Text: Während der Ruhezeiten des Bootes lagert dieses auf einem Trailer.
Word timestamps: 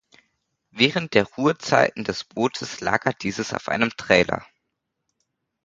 Während 0.71 1.13
der 1.13 1.25
Ruhezeiten 1.25 2.03
des 2.03 2.23
Bootes 2.23 2.79
lagert 2.81 3.21
dieses 3.21 3.53
auf 3.53 3.67
einem 3.69 3.91
Trailer. 3.97 4.43